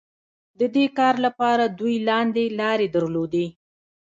[0.59, 3.45] د دې کار لپاره دوی لاندې لارې درلودې.